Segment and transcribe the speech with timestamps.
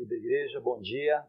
[0.00, 1.28] Querida igreja, bom dia.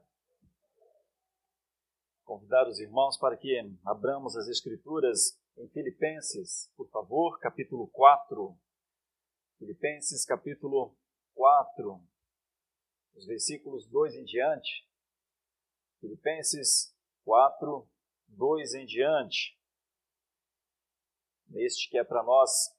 [2.24, 8.58] Convidar os irmãos para que abramos as Escrituras em Filipenses, por favor, capítulo 4.
[9.58, 10.96] Filipenses, capítulo
[11.34, 12.02] 4,
[13.14, 14.88] os versículos 2 em diante.
[16.00, 16.96] Filipenses
[17.26, 17.86] 4,
[18.30, 19.60] 2 em diante.
[21.56, 22.74] Este que é para nós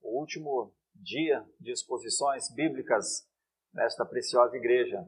[0.00, 3.28] o último dia de exposições bíblicas
[3.74, 5.06] nesta preciosa igreja.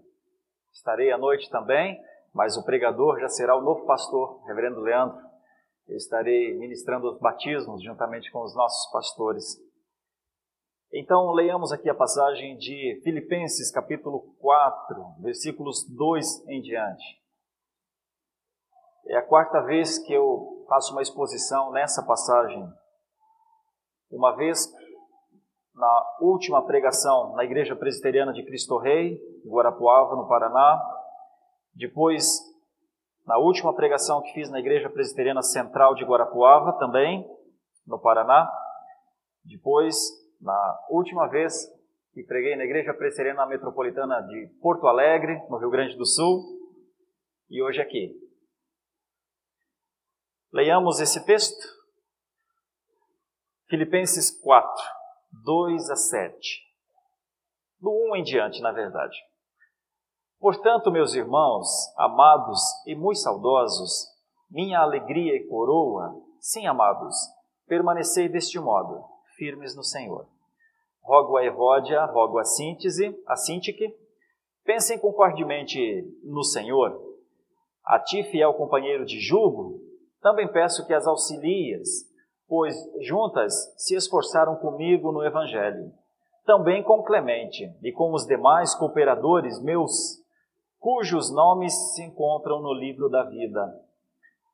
[0.73, 2.01] Estarei à noite também,
[2.33, 5.19] mas o pregador já será o novo pastor, Reverendo Leandro.
[5.89, 9.45] Eu estarei ministrando os batismos juntamente com os nossos pastores.
[10.93, 17.21] Então, leiamos aqui a passagem de Filipenses, capítulo 4, versículos 2 em diante.
[19.07, 22.65] É a quarta vez que eu faço uma exposição nessa passagem.
[24.11, 24.67] Uma vez
[25.75, 30.81] na última pregação na Igreja Presbiteriana de Cristo Rei, em Guarapuava, no Paraná.
[31.75, 32.41] Depois,
[33.27, 37.27] na última pregação que fiz na Igreja Presbiteriana Central de Guarapuava, também,
[37.87, 38.51] no Paraná.
[39.45, 39.97] Depois,
[40.41, 41.67] na última vez
[42.13, 46.43] que preguei na Igreja Presbiteriana Metropolitana de Porto Alegre, no Rio Grande do Sul.
[47.49, 48.15] E hoje aqui.
[50.53, 51.81] Leiamos esse texto.
[53.69, 55.00] Filipenses 4.
[55.33, 56.61] 2 a 7.
[57.81, 59.17] Do 1 em diante, na verdade.
[60.39, 64.07] Portanto, meus irmãos, amados e muito saudosos,
[64.51, 67.15] minha alegria e coroa, sim, amados,
[67.67, 69.05] permanecei deste modo,
[69.37, 70.27] firmes no Senhor.
[71.03, 73.95] Rogo a Evódia, rogo a síntese, a síntique,
[74.65, 75.79] pensem concordemente
[76.25, 77.01] no Senhor.
[77.85, 79.81] A ti, fiel companheiro de jugo,
[80.21, 82.10] também peço que as auxilias
[82.51, 85.93] pois juntas se esforçaram comigo no Evangelho,
[86.45, 90.21] também com Clemente e com os demais cooperadores meus,
[90.81, 93.73] cujos nomes se encontram no livro da vida.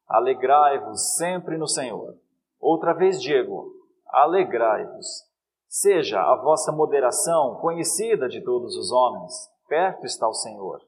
[0.07, 2.15] Alegrai-vos sempre no Senhor.
[2.61, 3.73] Outra vez digo,
[4.09, 5.25] alegrai-vos.
[5.67, 9.33] Seja a vossa moderação conhecida de todos os homens,
[9.67, 10.83] perto está o Senhor.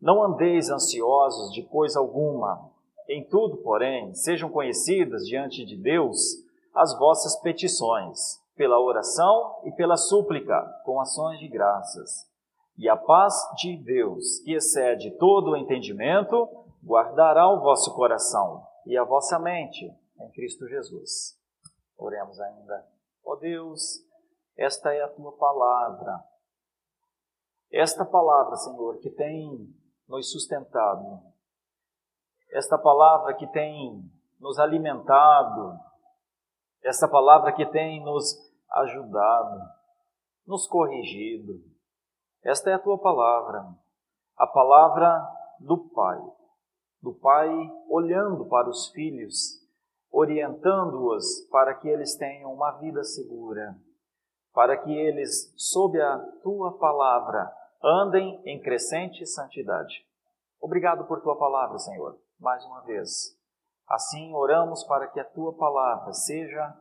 [0.00, 2.70] Não andeis ansiosos de coisa alguma,
[3.08, 6.45] em tudo, porém, sejam conhecidas diante de Deus
[6.76, 12.30] as vossas petições, pela oração e pela súplica, com ações de graças.
[12.76, 16.48] E a paz de Deus, que excede todo o entendimento,
[16.84, 21.38] guardará o vosso coração e a vossa mente em Cristo Jesus.
[21.96, 22.86] Oremos ainda.
[23.24, 24.04] Ó oh Deus,
[24.56, 26.22] esta é a tua palavra.
[27.72, 29.74] Esta palavra, Senhor, que tem
[30.06, 31.20] nos sustentado,
[32.50, 34.08] esta palavra que tem
[34.38, 35.78] nos alimentado,
[36.86, 38.36] esta palavra que tem nos
[38.70, 39.60] ajudado,
[40.46, 41.60] nos corrigido.
[42.44, 43.66] Esta é a tua palavra,
[44.36, 45.26] a palavra
[45.58, 46.22] do Pai,
[47.02, 47.48] do Pai
[47.88, 49.60] olhando para os filhos,
[50.10, 53.76] orientando-os para que eles tenham uma vida segura,
[54.52, 57.52] para que eles, sob a tua palavra,
[57.82, 60.06] andem em crescente santidade.
[60.60, 63.35] Obrigado por tua palavra, Senhor mais uma vez.
[63.88, 66.76] Assim oramos para que a tua palavra seja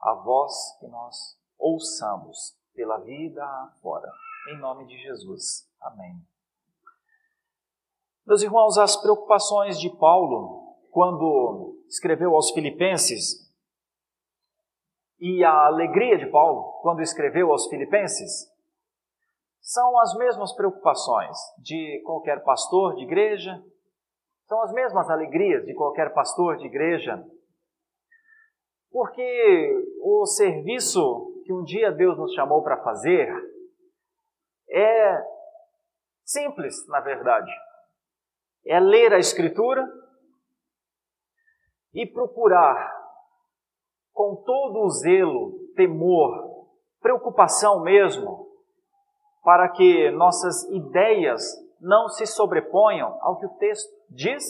[0.00, 4.10] a voz que nós ouçamos pela vida afora.
[4.48, 5.68] Em nome de Jesus.
[5.80, 6.20] Amém.
[8.26, 13.50] Meus irmãos, as preocupações de Paulo quando escreveu aos Filipenses
[15.20, 18.50] e a alegria de Paulo quando escreveu aos Filipenses
[19.60, 23.62] são as mesmas preocupações de qualquer pastor de igreja,
[24.52, 27.24] são as mesmas alegrias de qualquer pastor de igreja,
[28.90, 33.34] porque o serviço que um dia Deus nos chamou para fazer
[34.68, 35.24] é
[36.22, 37.50] simples, na verdade.
[38.66, 39.90] É ler a Escritura
[41.94, 42.94] e procurar,
[44.12, 46.68] com todo o zelo, temor,
[47.00, 48.46] preocupação mesmo,
[49.42, 51.42] para que nossas ideias
[51.80, 54.44] não se sobreponham ao que o texto diz,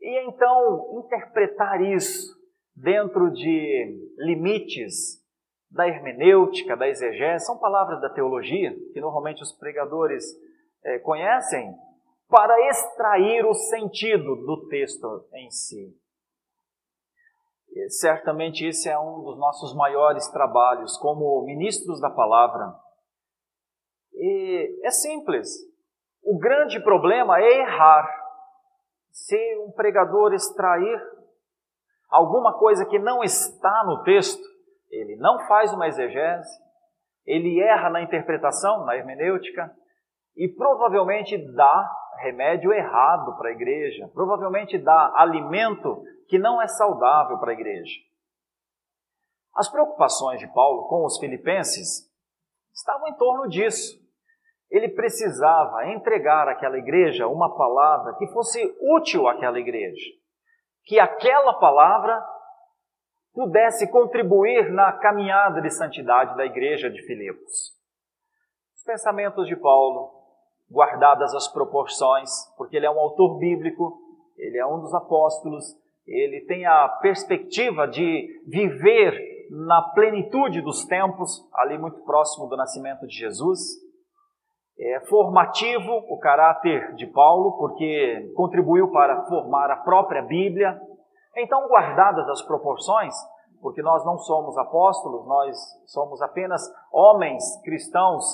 [0.00, 2.36] e então interpretar isso
[2.74, 5.22] dentro de limites
[5.70, 10.24] da hermenêutica, da exegese, são palavras da teologia que normalmente os pregadores
[10.84, 11.74] é, conhecem,
[12.28, 15.94] para extrair o sentido do texto em si.
[17.70, 22.74] E certamente esse é um dos nossos maiores trabalhos como ministros da palavra.
[24.14, 25.48] E é simples.
[26.22, 28.21] O grande problema é errar
[29.12, 31.00] se um pregador extrair
[32.08, 34.42] alguma coisa que não está no texto,
[34.90, 36.60] ele não faz uma exegese,
[37.24, 39.70] ele erra na interpretação, na hermenêutica,
[40.36, 47.38] e provavelmente dá remédio errado para a igreja, provavelmente dá alimento que não é saudável
[47.38, 48.00] para a igreja.
[49.54, 52.10] As preocupações de Paulo com os filipenses
[52.74, 54.01] estavam em torno disso.
[54.72, 60.10] Ele precisava entregar àquela igreja uma palavra que fosse útil àquela igreja,
[60.86, 62.24] que aquela palavra
[63.34, 67.74] pudesse contribuir na caminhada de santidade da igreja de Filipos.
[68.74, 70.10] Os pensamentos de Paulo,
[70.70, 74.00] guardadas as proporções, porque ele é um autor bíblico,
[74.38, 75.64] ele é um dos apóstolos,
[76.06, 79.12] ele tem a perspectiva de viver
[79.50, 83.91] na plenitude dos tempos, ali muito próximo do nascimento de Jesus.
[84.84, 90.76] É formativo o caráter de Paulo, porque contribuiu para formar a própria Bíblia,
[91.36, 93.14] então, guardadas as proporções,
[93.60, 95.56] porque nós não somos apóstolos, nós
[95.86, 96.60] somos apenas
[96.92, 98.24] homens cristãos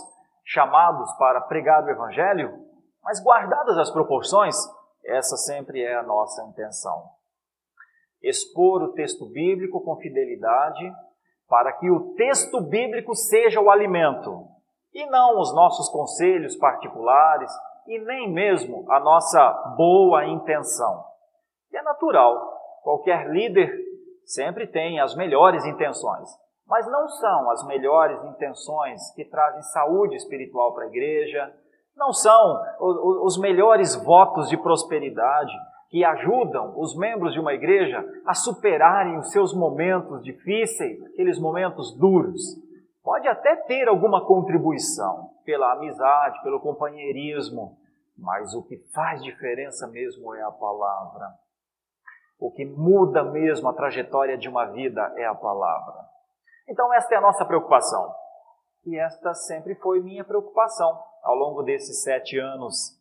[0.42, 2.58] chamados para pregar o Evangelho,
[3.04, 4.56] mas guardadas as proporções,
[5.04, 7.10] essa sempre é a nossa intenção.
[8.22, 10.90] Expor o texto bíblico com fidelidade,
[11.46, 14.48] para que o texto bíblico seja o alimento,
[14.94, 17.50] e não os nossos conselhos particulares,
[17.86, 21.04] e nem mesmo a nossa boa intenção.
[21.72, 22.58] E é natural
[22.88, 23.70] Qualquer líder
[24.24, 26.26] sempre tem as melhores intenções,
[26.66, 31.52] mas não são as melhores intenções que trazem saúde espiritual para a igreja,
[31.94, 32.62] não são
[33.24, 35.52] os melhores votos de prosperidade
[35.90, 41.94] que ajudam os membros de uma igreja a superarem os seus momentos difíceis, aqueles momentos
[41.94, 42.40] duros.
[43.08, 47.78] Pode até ter alguma contribuição pela amizade, pelo companheirismo,
[48.14, 51.32] mas o que faz diferença mesmo é a palavra.
[52.38, 56.04] O que muda mesmo a trajetória de uma vida é a palavra.
[56.68, 58.14] Então, esta é a nossa preocupação.
[58.84, 62.94] E esta sempre foi minha preocupação ao longo desses sete anos.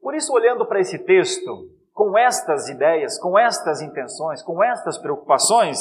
[0.00, 5.78] Por isso, olhando para esse texto, com estas ideias, com estas intenções, com estas preocupações,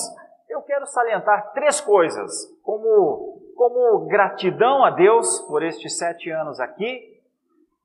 [0.49, 2.31] eu quero salientar três coisas,
[2.63, 7.21] como, como gratidão a Deus por estes sete anos aqui,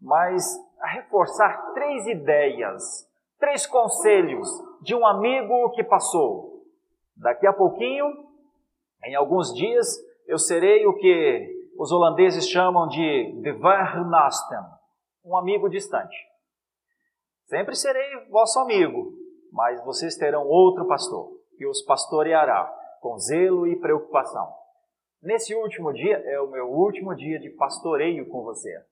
[0.01, 0.45] mas
[0.81, 3.11] a reforçar três ideias
[3.43, 4.49] Três conselhos
[4.83, 6.63] de um amigo que passou.
[7.17, 8.07] Daqui a pouquinho,
[9.05, 9.99] em alguns dias,
[10.29, 14.61] eu serei o que os holandeses chamam de de vernasten,
[15.25, 16.17] um amigo distante.
[17.47, 19.13] Sempre serei vosso amigo,
[19.51, 21.33] mas vocês terão outro pastor,
[21.63, 22.69] que os pastoreará
[23.01, 24.53] com zelo e preocupação.
[25.23, 28.83] Nesse último dia é o meu último dia de pastoreio com você.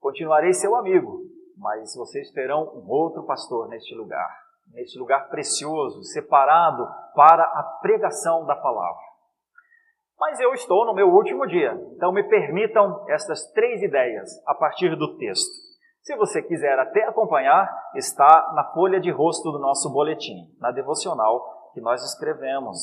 [0.00, 1.20] Continuarei seu amigo,
[1.54, 4.26] mas vocês terão um outro pastor neste lugar,
[4.72, 9.02] neste lugar precioso, separado para a pregação da palavra.
[10.18, 14.96] Mas eu estou no meu último dia, então me permitam estas três ideias a partir
[14.96, 15.68] do texto.
[16.00, 21.57] Se você quiser até acompanhar, está na folha de rosto do nosso boletim, na devocional
[21.78, 22.76] que nós escrevemos.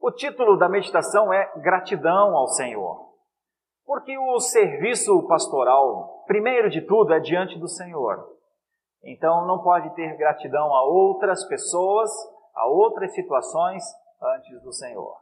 [0.00, 3.08] O título da meditação é Gratidão ao Senhor.
[3.84, 8.36] Porque o serviço pastoral, primeiro de tudo, é diante do Senhor.
[9.04, 12.10] Então não pode ter gratidão a outras pessoas,
[12.54, 13.84] a outras situações
[14.20, 15.16] antes do Senhor.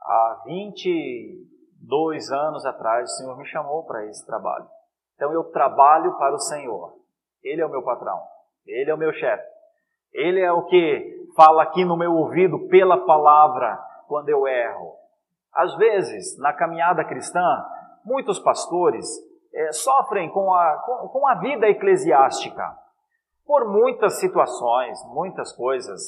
[0.00, 4.66] Há 22 anos atrás, o Senhor me chamou para esse trabalho.
[5.14, 6.96] Então eu trabalho para o Senhor.
[7.42, 8.20] Ele é o meu patrão.
[8.66, 9.55] Ele é o meu chefe.
[10.16, 14.94] Ele é o que fala aqui no meu ouvido pela palavra quando eu erro.
[15.54, 17.44] Às vezes, na caminhada cristã,
[18.04, 19.06] muitos pastores
[19.54, 22.76] é, sofrem com a, com, com a vida eclesiástica
[23.44, 26.02] por muitas situações, muitas coisas,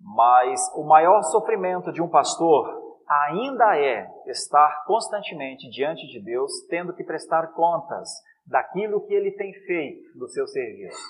[0.00, 6.92] mas o maior sofrimento de um pastor ainda é estar constantemente diante de Deus, tendo
[6.92, 8.08] que prestar contas
[8.44, 11.02] daquilo que ele tem feito do seu serviço.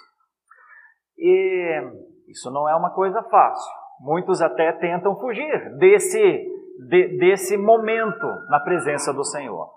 [1.18, 1.82] E
[2.28, 3.72] isso não é uma coisa fácil.
[4.00, 9.70] Muitos até tentam fugir desse de, desse momento na presença do Senhor.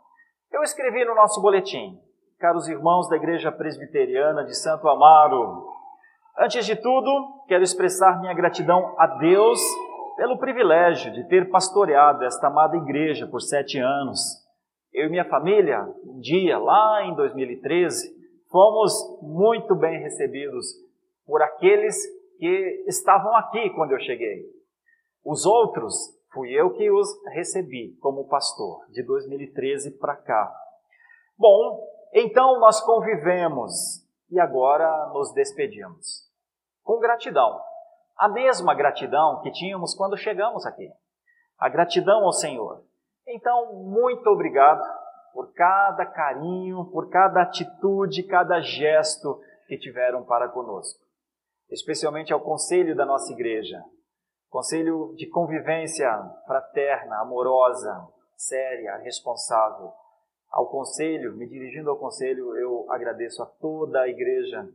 [0.51, 1.98] Eu escrevi no nosso boletim,
[2.39, 5.68] caros irmãos da Igreja Presbiteriana de Santo Amaro,
[6.38, 9.60] antes de tudo, quero expressar minha gratidão a Deus
[10.18, 14.20] pelo privilégio de ter pastoreado esta amada igreja por sete anos.
[14.94, 18.10] Eu e minha família, um dia, lá em 2013,
[18.51, 18.91] fomos
[19.22, 20.65] muito bem recebidos
[21.25, 21.96] por aqueles
[22.39, 24.46] que estavam aqui quando eu cheguei.
[25.24, 30.53] Os outros Fui eu que os recebi como pastor, de 2013 para cá.
[31.36, 36.29] Bom, então nós convivemos e agora nos despedimos.
[36.84, 37.60] Com gratidão.
[38.15, 40.91] A mesma gratidão que tínhamos quando chegamos aqui.
[41.58, 42.84] A gratidão ao Senhor.
[43.27, 44.84] Então, muito obrigado
[45.34, 51.00] por cada carinho, por cada atitude, cada gesto que tiveram para conosco.
[51.71, 53.79] Especialmente ao conselho da nossa igreja,
[54.49, 56.09] conselho de convivência
[56.45, 59.91] fraterna, amorosa, séria, responsável.
[60.49, 64.67] Ao conselho, me dirigindo ao conselho, eu agradeço a toda a igreja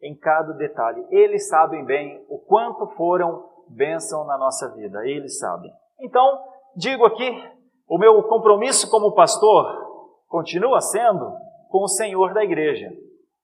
[0.00, 1.04] em cada detalhe.
[1.10, 5.70] Eles sabem bem o quanto foram bênção na nossa vida, eles sabem.
[6.00, 6.42] Então,
[6.74, 7.30] digo aqui,
[7.86, 11.30] o meu compromisso como pastor continua sendo
[11.68, 12.90] com o Senhor da igreja.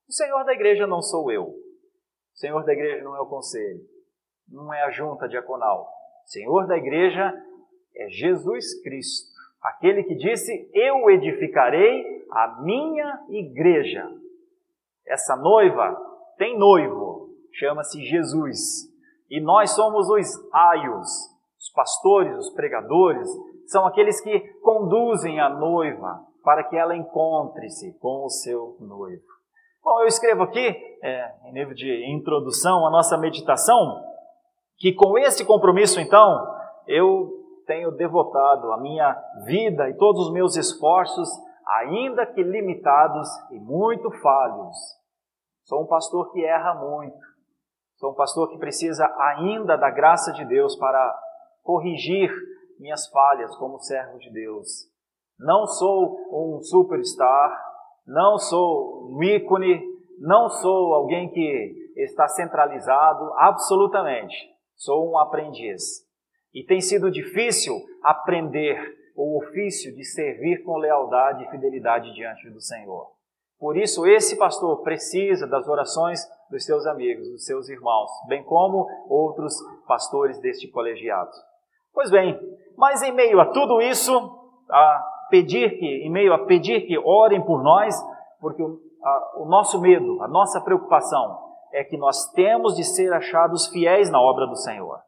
[0.08, 1.63] O Senhor da igreja não sou eu.
[2.34, 3.80] Senhor da igreja não é o conselho.
[4.48, 5.88] Não é a junta diaconal.
[6.26, 7.32] Senhor da igreja
[7.96, 9.32] é Jesus Cristo.
[9.62, 14.06] Aquele que disse: Eu edificarei a minha igreja.
[15.06, 15.96] Essa noiva
[16.36, 18.92] tem noivo, chama-se Jesus.
[19.30, 21.08] E nós somos os aios,
[21.58, 23.28] os pastores, os pregadores,
[23.66, 29.22] são aqueles que conduzem a noiva para que ela encontre-se com o seu noivo.
[29.82, 34.02] Bom, eu escrevo aqui, é, em nível de introdução, a nossa meditação,
[34.78, 36.50] que com esse compromisso, então,
[36.88, 37.30] eu
[37.66, 41.28] tenho devotado a minha vida e todos os meus esforços,
[41.66, 44.76] ainda que limitados e muito falhos.
[45.64, 47.18] Sou um pastor que erra muito.
[47.96, 51.14] Sou um pastor que precisa ainda da graça de Deus para
[51.62, 52.30] corrigir
[52.78, 54.88] minhas falhas como servo de Deus.
[55.38, 57.62] Não sou um superstar,
[58.06, 64.34] não sou um ícone, não sou alguém que está centralizado, absolutamente.
[64.76, 66.04] Sou um aprendiz.
[66.52, 68.76] E tem sido difícil aprender
[69.16, 73.14] o ofício de servir com lealdade e fidelidade diante do Senhor.
[73.58, 78.86] Por isso, esse pastor precisa das orações dos seus amigos, dos seus irmãos, bem como
[79.08, 79.54] outros
[79.86, 81.30] pastores deste colegiado.
[81.92, 82.38] Pois bem,
[82.76, 84.12] mas em meio a tudo isso,
[84.68, 87.94] a pedir que, em meio a pedir que orem por nós,
[88.40, 88.62] porque
[89.04, 91.38] a, o nosso medo, a nossa preocupação
[91.72, 94.98] é que nós temos de ser achados fiéis na obra do Senhor.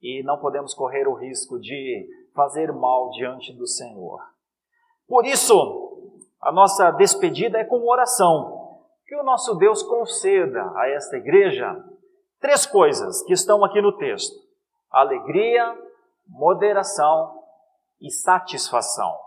[0.00, 4.20] E não podemos correr o risco de fazer mal diante do Senhor.
[5.08, 8.62] Por isso, a nossa despedida é com oração.
[9.06, 11.74] Que o nosso Deus conceda a esta igreja
[12.40, 14.34] três coisas que estão aqui no texto:
[14.90, 15.76] alegria,
[16.28, 17.42] moderação
[18.00, 19.23] e satisfação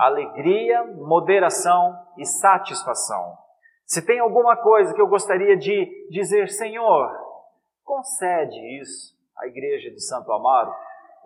[0.00, 3.36] alegria, moderação e satisfação.
[3.84, 7.10] Se tem alguma coisa que eu gostaria de dizer, Senhor,
[7.84, 10.72] concede isso à igreja de Santo Amaro,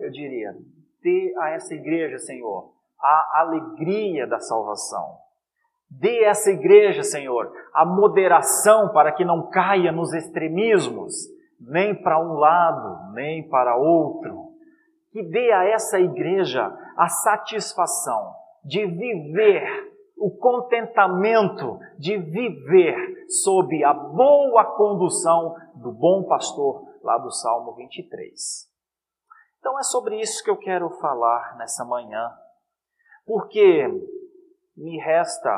[0.00, 0.57] eu diria:
[1.00, 5.19] dê a essa igreja, Senhor, a alegria da salvação.
[5.88, 11.14] Dê a essa igreja, Senhor, a moderação para que não caia nos extremismos,
[11.61, 14.49] nem para um lado, nem para outro.
[15.12, 23.92] Que dê a essa igreja a satisfação de viver o contentamento de viver sob a
[23.92, 28.73] boa condução do bom pastor, lá do Salmo 23.
[29.59, 32.33] Então é sobre isso que eu quero falar nessa manhã,
[33.26, 33.87] porque
[34.76, 35.50] me resta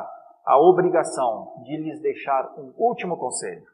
[0.44, 3.66] a obrigação de lhes deixar um último conselho.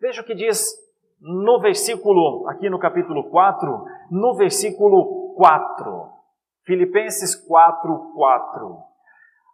[0.00, 0.72] Veja o que diz
[1.20, 6.21] no versículo, aqui no capítulo 4, no versículo 4.
[6.64, 8.78] Filipenses 4, 4.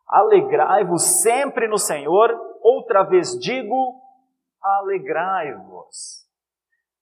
[0.07, 2.31] Alegrai-vos sempre no Senhor,
[2.63, 4.01] outra vez digo,
[4.61, 6.27] alegrai-vos.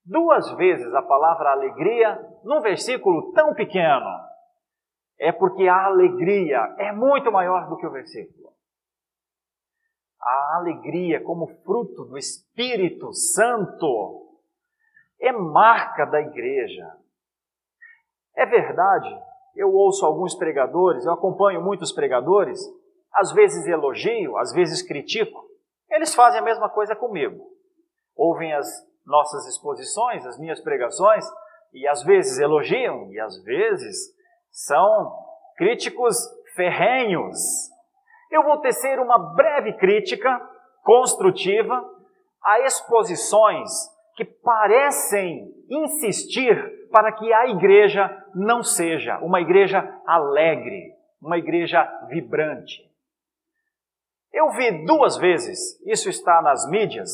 [0.05, 4.27] Duas vezes a palavra alegria num versículo tão pequeno.
[5.19, 8.53] É porque a alegria é muito maior do que o versículo.
[10.21, 14.39] A alegria, como fruto do Espírito Santo,
[15.19, 16.85] é marca da igreja.
[18.35, 19.26] É verdade
[19.57, 22.59] eu ouço alguns pregadores, eu acompanho muitos pregadores,
[23.13, 25.45] às vezes elogio, às vezes critico.
[25.89, 27.43] Eles fazem a mesma coisa comigo.
[28.15, 28.67] Ouvem as
[29.05, 31.25] nossas exposições, as minhas pregações,
[31.73, 33.97] e às vezes elogiam, e às vezes
[34.51, 35.13] são
[35.57, 36.17] críticos
[36.55, 37.37] ferrenhos.
[38.31, 40.39] Eu vou tecer uma breve crítica
[40.83, 41.83] construtiva
[42.43, 43.69] a exposições
[44.17, 52.81] que parecem insistir para que a igreja não seja uma igreja alegre, uma igreja vibrante.
[54.33, 57.11] Eu vi duas vezes, isso está nas mídias,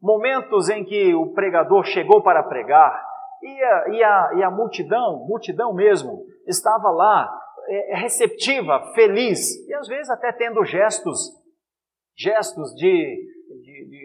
[0.00, 3.04] momentos em que o pregador chegou para pregar
[3.42, 7.30] e a, e a, e a multidão, multidão mesmo, estava lá
[7.68, 11.30] é, receptiva, feliz e às vezes até tendo gestos,
[12.16, 13.22] gestos de,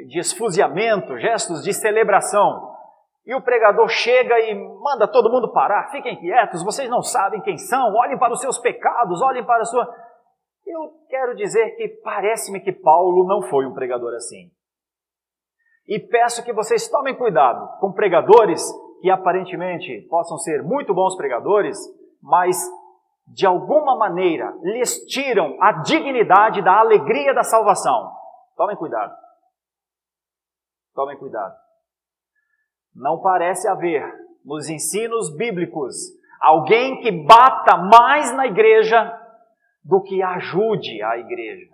[0.08, 2.72] de, esfuziamento, gestos de celebração.
[3.26, 7.58] E o pregador chega e manda todo mundo parar, fiquem quietos, vocês não sabem quem
[7.58, 9.88] são, olhem para os seus pecados, olhem para a sua.
[10.66, 14.52] Eu quero dizer que parece-me que Paulo não foi um pregador assim.
[15.88, 18.62] E peço que vocês tomem cuidado com pregadores
[19.02, 21.78] que aparentemente possam ser muito bons pregadores,
[22.22, 22.58] mas
[23.28, 28.12] de alguma maneira lhes tiram a dignidade da alegria da salvação.
[28.56, 29.14] Tomem cuidado.
[30.94, 31.56] Tomem cuidado.
[32.96, 34.04] Não parece haver
[34.46, 35.96] nos ensinos bíblicos
[36.40, 39.12] alguém que bata mais na igreja
[39.84, 41.74] do que ajude a igreja.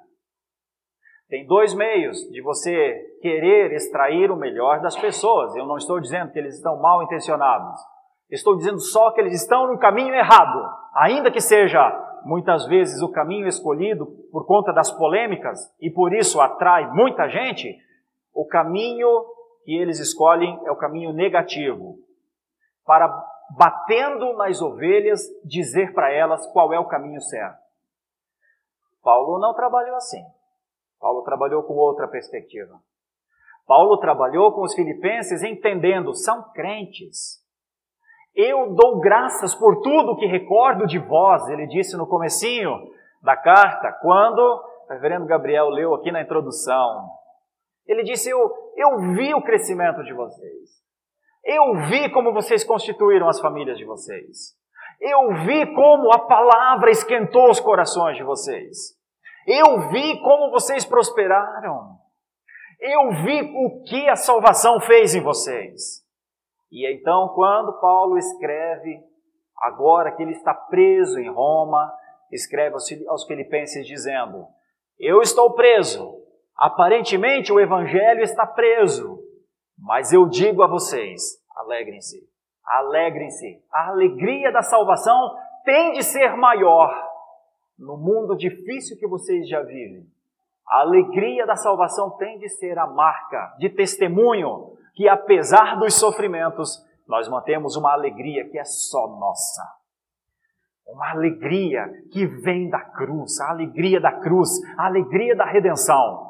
[1.28, 5.56] Tem dois meios de você querer extrair o melhor das pessoas.
[5.56, 7.80] Eu não estou dizendo que eles estão mal intencionados.
[8.32, 13.12] Estou dizendo só que eles estão no caminho errado, ainda que seja muitas vezes o
[13.12, 17.76] caminho escolhido por conta das polêmicas e por isso atrai muita gente.
[18.34, 19.08] O caminho
[19.64, 21.98] que eles escolhem é o caminho negativo,
[22.86, 23.08] para
[23.58, 27.60] batendo nas ovelhas dizer para elas qual é o caminho certo.
[29.02, 30.24] Paulo não trabalhou assim.
[31.00, 32.80] Paulo trabalhou com outra perspectiva.
[33.66, 37.40] Paulo trabalhou com os filipenses entendendo, são crentes.
[38.36, 42.72] Eu dou graças por tudo que recordo de vós, ele disse no comecinho
[43.22, 47.10] da carta, quando o reverendo Gabriel leu aqui na introdução.
[47.86, 48.40] Ele disse, eu,
[48.76, 50.70] eu vi o crescimento de vocês.
[51.44, 54.56] Eu vi como vocês constituíram as famílias de vocês.
[55.00, 58.98] Eu vi como a palavra esquentou os corações de vocês.
[59.48, 61.98] Eu vi como vocês prosperaram.
[62.80, 66.06] Eu vi o que a salvação fez em vocês.
[66.72, 69.02] E então, quando Paulo escreve,
[69.58, 71.92] agora que ele está preso em Roma,
[72.32, 72.76] escreve
[73.08, 74.46] aos Filipenses dizendo:
[75.00, 76.19] Eu estou preso.
[76.60, 79.20] Aparentemente o evangelho está preso.
[79.78, 81.22] Mas eu digo a vocês:
[81.56, 82.28] alegrem-se.
[82.66, 83.64] Alegrem-se.
[83.72, 87.10] A alegria da salvação tem de ser maior
[87.80, 90.06] no mundo difícil que vocês já vivem,
[90.68, 96.86] a alegria da salvação tem de ser a marca de testemunho que, apesar dos sofrimentos,
[97.08, 99.64] nós mantemos uma alegria que é só nossa.
[100.86, 106.29] Uma alegria que vem da cruz, a alegria da cruz, a alegria da redenção.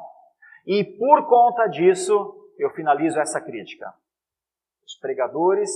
[0.70, 2.14] E por conta disso,
[2.60, 3.92] eu finalizo essa crítica.
[4.86, 5.68] Os pregadores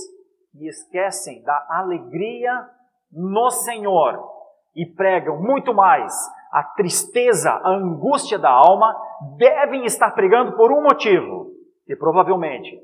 [0.52, 2.64] que esquecem da alegria
[3.10, 4.24] no Senhor
[4.72, 6.14] e pregam muito mais
[6.52, 8.96] a tristeza, a angústia da alma,
[9.36, 11.50] devem estar pregando por um motivo,
[11.84, 12.80] que provavelmente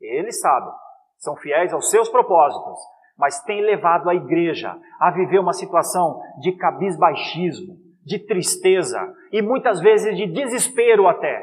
[0.00, 0.72] eles sabem,
[1.18, 2.80] são fiéis aos seus propósitos,
[3.18, 9.00] mas têm levado a igreja a viver uma situação de cabisbaixismo, de tristeza
[9.32, 11.42] e muitas vezes de desespero até.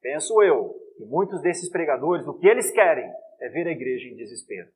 [0.00, 3.08] Penso eu que muitos desses pregadores, o que eles querem
[3.40, 4.68] é ver a igreja em desespero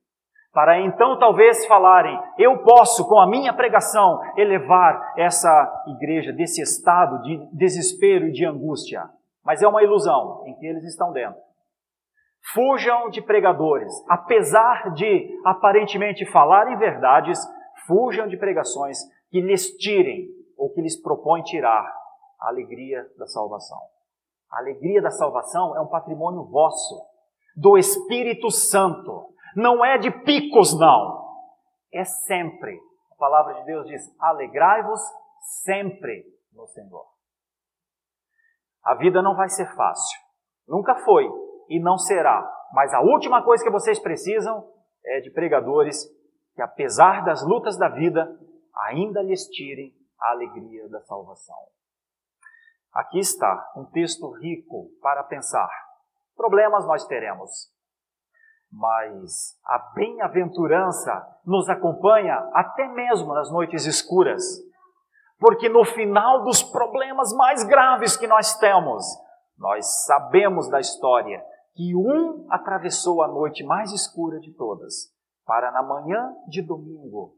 [0.53, 7.23] para então talvez falarem: eu posso, com a minha pregação, elevar essa igreja desse estado
[7.23, 9.05] de desespero e de angústia.
[9.45, 11.41] Mas é uma ilusão em que eles estão dentro.
[12.53, 17.39] Fujam de pregadores, apesar de aparentemente falarem verdades,
[17.87, 18.99] fujam de pregações
[19.31, 20.27] que lhes tirem
[20.61, 21.83] ou que lhes propõem tirar
[22.39, 23.79] a alegria da salvação.
[24.53, 27.01] A alegria da salvação é um patrimônio vosso,
[27.57, 31.29] do Espírito Santo não é de picos, não.
[31.93, 32.79] É sempre.
[33.13, 35.01] A palavra de Deus diz: alegrai-vos
[35.65, 37.07] sempre no Senhor.
[38.85, 40.21] A vida não vai ser fácil.
[40.69, 41.29] Nunca foi
[41.69, 42.49] e não será.
[42.73, 44.69] Mas a última coisa que vocês precisam
[45.05, 46.05] é de pregadores
[46.55, 48.29] que, apesar das lutas da vida,
[48.89, 51.57] ainda lhes tirem a alegria da salvação.
[52.93, 55.71] Aqui está um texto rico para pensar.
[56.37, 57.73] Problemas nós teremos,
[58.71, 64.43] mas a bem-aventurança nos acompanha até mesmo nas noites escuras.
[65.39, 69.05] Porque no final dos problemas mais graves que nós temos,
[69.57, 71.43] nós sabemos da história
[71.75, 75.15] que um atravessou a noite mais escura de todas,
[75.47, 77.37] para na manhã de domingo,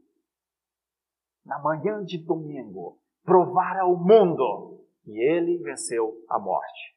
[1.45, 6.95] na manhã de domingo, provar ao mundo que ele venceu a morte.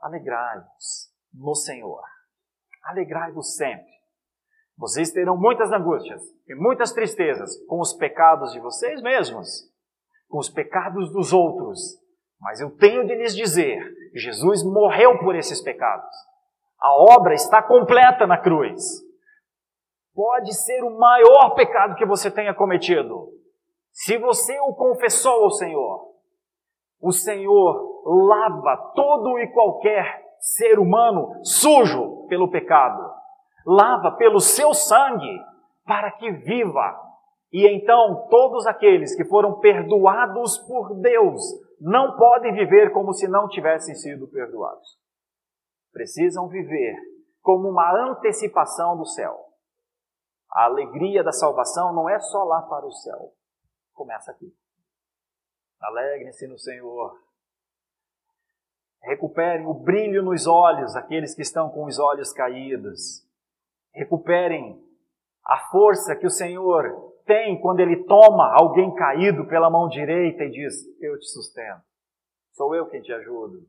[0.00, 2.02] Alegrai-vos no Senhor
[2.88, 3.98] alegrai-vos sempre.
[4.76, 9.48] Vocês terão muitas angústias e muitas tristezas com os pecados de vocês mesmos,
[10.28, 11.98] com os pecados dos outros.
[12.40, 13.82] Mas eu tenho de lhes dizer:
[14.14, 16.14] Jesus morreu por esses pecados.
[16.80, 18.82] A obra está completa na cruz.
[20.18, 23.28] Pode ser o maior pecado que você tenha cometido.
[23.92, 26.12] Se você o confessou ao Senhor,
[27.00, 33.00] o Senhor lava todo e qualquer ser humano sujo pelo pecado.
[33.64, 35.40] Lava pelo seu sangue
[35.86, 37.00] para que viva
[37.52, 41.40] E então todos aqueles que foram perdoados por Deus
[41.80, 44.98] não podem viver como se não tivessem sido perdoados.
[45.92, 46.96] Precisam viver
[47.40, 49.47] como uma antecipação do céu.
[50.50, 53.32] A alegria da salvação não é só lá para o céu.
[53.92, 54.54] Começa aqui.
[55.80, 57.18] Alegrem-se no Senhor.
[59.02, 63.24] Recuperem o brilho nos olhos, aqueles que estão com os olhos caídos.
[63.92, 64.82] Recuperem
[65.44, 70.50] a força que o Senhor tem quando Ele toma alguém caído pela mão direita e
[70.50, 71.82] diz: Eu te sustento.
[72.52, 73.68] Sou eu quem te ajudo.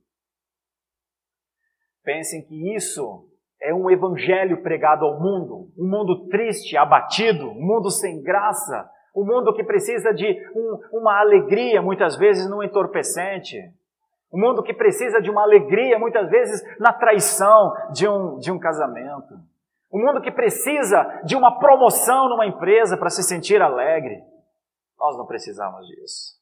[2.04, 3.29] Pensem que isso
[3.62, 9.26] é um evangelho pregado ao mundo, um mundo triste, abatido, um mundo sem graça, um
[9.26, 13.58] mundo que precisa de um, uma alegria, muitas vezes, no entorpecente.
[14.32, 18.60] Um mundo que precisa de uma alegria, muitas vezes, na traição de um, de um
[18.60, 19.34] casamento.
[19.92, 24.22] Um mundo que precisa de uma promoção numa empresa para se sentir alegre.
[25.00, 26.40] Nós não precisamos disso.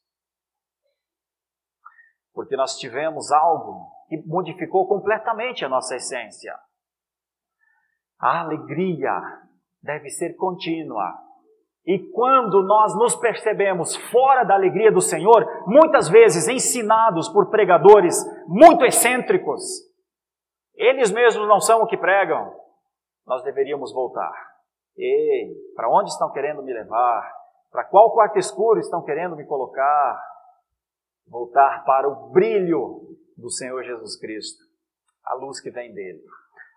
[2.34, 6.54] Porque nós tivemos algo que modificou completamente a nossa essência.
[8.20, 9.14] A alegria
[9.82, 11.14] deve ser contínua,
[11.88, 18.14] e quando nós nos percebemos fora da alegria do Senhor, muitas vezes ensinados por pregadores
[18.46, 19.64] muito excêntricos,
[20.76, 22.54] eles mesmos não são o que pregam,
[23.26, 24.34] nós deveríamos voltar.
[24.98, 27.32] Ei, para onde estão querendo me levar?
[27.72, 30.22] Para qual quarto escuro estão querendo me colocar?
[31.26, 34.62] Voltar para o brilho do Senhor Jesus Cristo,
[35.26, 36.24] a luz que vem dele.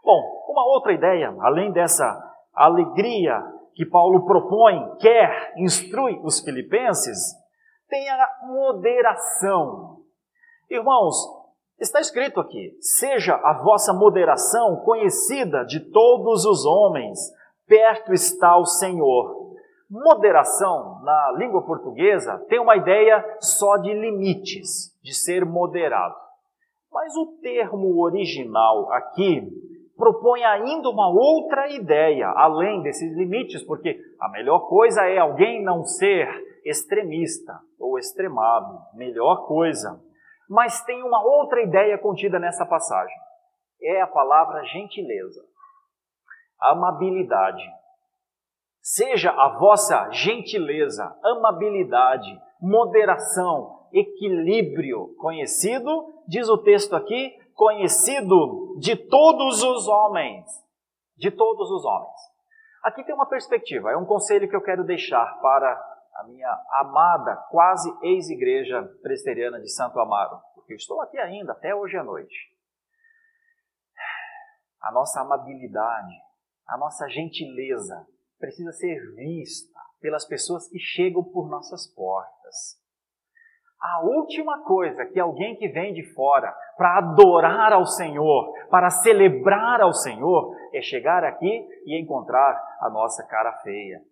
[0.04, 2.04] Bom, uma outra ideia, além dessa
[2.54, 3.42] alegria
[3.74, 7.34] que Paulo propõe, quer, instrui os filipenses,
[7.88, 10.00] tem a moderação.
[10.70, 11.16] Irmãos,
[11.78, 17.18] está escrito aqui: seja a vossa moderação conhecida de todos os homens,
[17.66, 19.40] perto está o Senhor.
[19.90, 26.14] Moderação, na língua portuguesa, tem uma ideia só de limites, de ser moderado.
[26.92, 29.50] Mas o termo original aqui
[30.00, 35.84] propõe ainda uma outra ideia, além desses limites, porque a melhor coisa é alguém não
[35.84, 36.26] ser
[36.64, 40.02] extremista ou extremado, melhor coisa.
[40.48, 43.14] Mas tem uma outra ideia contida nessa passagem.
[43.82, 45.42] É a palavra gentileza,
[46.58, 47.62] amabilidade.
[48.80, 59.62] Seja a vossa gentileza, amabilidade, moderação, equilíbrio conhecido, diz o texto aqui, conhecido de todos
[59.62, 60.46] os homens.
[61.14, 62.18] De todos os homens.
[62.82, 65.70] Aqui tem uma perspectiva, é um conselho que eu quero deixar para
[66.14, 71.74] a minha amada, quase ex-igreja presteriana de Santo Amaro, porque eu estou aqui ainda, até
[71.74, 72.34] hoje à noite.
[74.80, 76.14] A nossa amabilidade,
[76.66, 78.06] a nossa gentileza
[78.38, 82.80] precisa ser vista pelas pessoas que chegam por nossas portas.
[83.80, 89.80] A última coisa que alguém que vem de fora para adorar ao Senhor, para celebrar
[89.80, 94.02] ao Senhor, é chegar aqui e encontrar a nossa cara feia.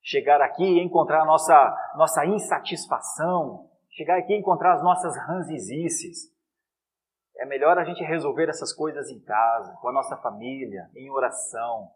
[0.00, 3.68] Chegar aqui e encontrar a nossa, nossa insatisfação.
[3.90, 6.32] Chegar aqui e encontrar as nossas ranzizices.
[7.36, 11.88] É melhor a gente resolver essas coisas em casa, com a nossa família, em oração.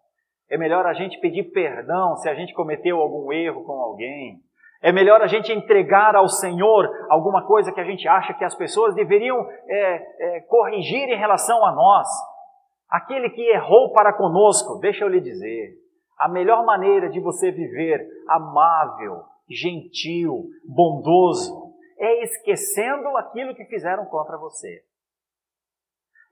[0.50, 4.42] É melhor a gente pedir perdão se a gente cometeu algum erro com alguém.
[4.82, 8.54] É melhor a gente entregar ao Senhor alguma coisa que a gente acha que as
[8.56, 12.08] pessoas deveriam é, é, corrigir em relação a nós.
[12.90, 15.74] Aquele que errou para conosco, deixa eu lhe dizer,
[16.18, 24.36] a melhor maneira de você viver amável, gentil, bondoso, é esquecendo aquilo que fizeram contra
[24.36, 24.82] você.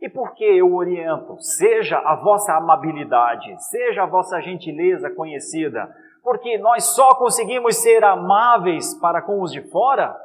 [0.00, 1.36] E por que eu oriento?
[1.40, 5.88] Seja a vossa amabilidade, seja a vossa gentileza conhecida
[6.22, 10.16] porque nós só conseguimos ser amáveis para com os de fora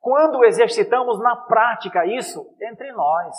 [0.00, 3.36] quando exercitamos na prática isso entre nós.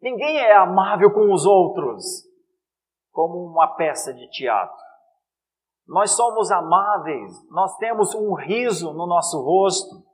[0.00, 2.28] Ninguém é amável com os outros
[3.10, 4.76] como uma peça de teatro.
[5.88, 10.04] Nós somos amáveis, nós temos um riso no nosso rosto,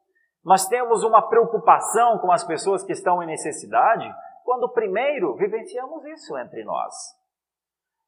[0.44, 4.08] nós temos uma preocupação com as pessoas que estão em necessidade,
[4.44, 6.94] quando primeiro vivenciamos isso entre nós.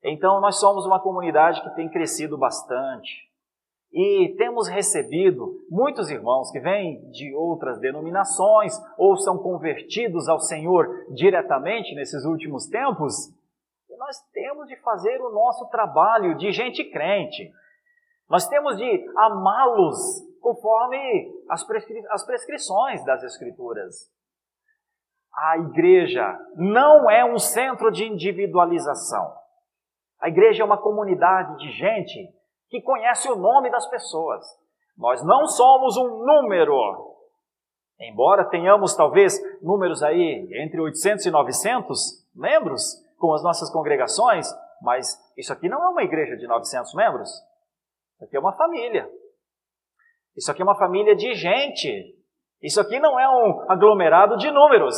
[0.09, 3.27] Então, nós somos uma comunidade que tem crescido bastante.
[3.92, 10.87] E temos recebido muitos irmãos que vêm de outras denominações ou são convertidos ao Senhor
[11.12, 13.33] diretamente nesses últimos tempos.
[13.90, 17.51] E nós temos de fazer o nosso trabalho de gente crente.
[18.29, 24.09] Nós temos de amá-los conforme as, prescri as prescrições das Escrituras.
[25.35, 29.45] A igreja não é um centro de individualização.
[30.20, 32.35] A igreja é uma comunidade de gente
[32.68, 34.44] que conhece o nome das pessoas.
[34.96, 36.76] Nós não somos um número.
[38.00, 42.83] Embora tenhamos talvez números aí entre 800 e 900 membros
[43.18, 44.46] com as nossas congregações,
[44.83, 47.31] mas isso aqui não é uma igreja de 900 membros.
[48.14, 49.09] Isso aqui é uma família.
[50.37, 52.14] Isso aqui é uma família de gente.
[52.62, 54.96] Isso aqui não é um aglomerado de números.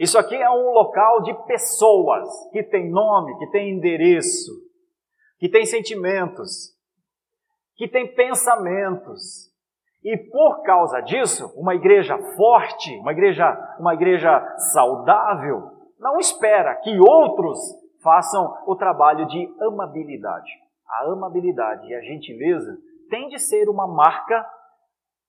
[0.00, 4.50] Isso aqui é um local de pessoas que tem nome, que tem endereço,
[5.38, 6.74] que tem sentimentos,
[7.76, 9.50] que tem pensamentos.
[10.02, 16.98] E por causa disso, uma igreja forte, uma igreja, uma igreja saudável, não espera que
[16.98, 17.58] outros
[18.02, 20.50] façam o trabalho de amabilidade.
[20.88, 22.74] A amabilidade e a gentileza
[23.10, 24.48] tem de ser uma marca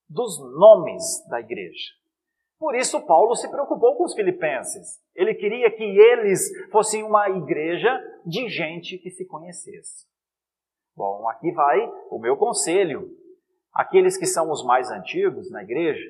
[0.09, 2.00] dos nomes da igreja.
[2.61, 5.01] Por isso, Paulo se preocupou com os filipenses.
[5.15, 7.89] Ele queria que eles fossem uma igreja
[8.23, 10.05] de gente que se conhecesse.
[10.95, 13.09] Bom, aqui vai o meu conselho.
[13.73, 16.07] Aqueles que são os mais antigos na igreja,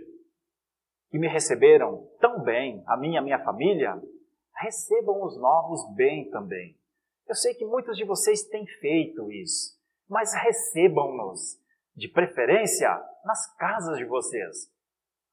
[1.09, 3.95] que me receberam tão bem, a minha, a minha família,
[4.57, 6.77] recebam os novos bem também.
[7.29, 11.57] Eu sei que muitos de vocês têm feito isso, mas recebam-nos,
[11.95, 12.89] de preferência,
[13.23, 14.69] nas casas de vocês.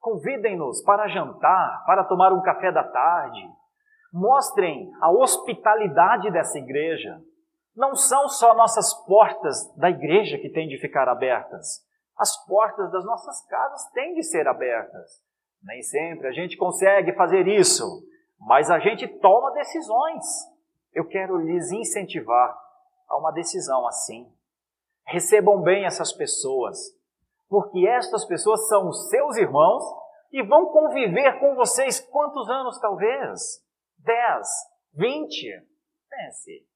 [0.01, 3.49] Convidem-nos para jantar, para tomar um café da tarde.
[4.13, 7.21] Mostrem a hospitalidade dessa igreja.
[7.77, 11.87] Não são só nossas portas da igreja que têm de ficar abertas.
[12.17, 15.23] As portas das nossas casas têm de ser abertas.
[15.63, 17.85] Nem sempre a gente consegue fazer isso,
[18.39, 20.25] mas a gente toma decisões.
[20.93, 22.57] Eu quero lhes incentivar
[23.09, 24.31] a uma decisão assim.
[25.07, 26.79] Recebam bem essas pessoas,
[27.49, 29.83] porque estas pessoas são os seus irmãos
[30.33, 33.65] e vão conviver com vocês quantos anos talvez?
[33.99, 34.49] Dez,
[34.95, 35.49] vinte?
[36.11, 36.67] Pense.